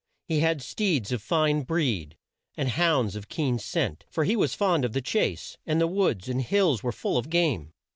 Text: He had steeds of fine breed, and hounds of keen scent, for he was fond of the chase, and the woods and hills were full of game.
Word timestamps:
He 0.27 0.39
had 0.39 0.63
steeds 0.63 1.11
of 1.11 1.21
fine 1.21 1.61
breed, 1.61 2.17
and 2.57 2.69
hounds 2.69 3.15
of 3.15 3.29
keen 3.29 3.59
scent, 3.59 4.03
for 4.09 4.23
he 4.23 4.35
was 4.35 4.55
fond 4.55 4.83
of 4.83 4.93
the 4.93 4.99
chase, 5.03 5.57
and 5.63 5.79
the 5.79 5.85
woods 5.85 6.27
and 6.27 6.41
hills 6.41 6.81
were 6.81 6.91
full 6.91 7.19
of 7.19 7.29
game. 7.29 7.71